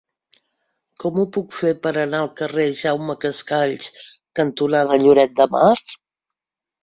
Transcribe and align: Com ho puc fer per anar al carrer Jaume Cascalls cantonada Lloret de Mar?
Com 1.01 1.17
ho 1.23 1.23
puc 1.35 1.51
fer 1.57 1.73
per 1.83 1.89
anar 2.03 2.21
al 2.21 2.29
carrer 2.39 2.65
Jaume 2.79 3.15
Cascalls 3.25 3.91
cantonada 4.39 4.99
Lloret 5.03 5.35
de 5.41 5.47
Mar? 5.57 5.69